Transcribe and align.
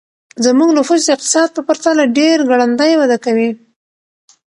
زموږ 0.45 0.69
نفوس 0.77 1.01
د 1.05 1.09
اقتصاد 1.15 1.49
په 1.53 1.61
پرتله 1.67 2.03
ډېر 2.19 2.37
ګړندی 2.49 2.91
وده 2.97 3.17
کوي. 3.25 3.49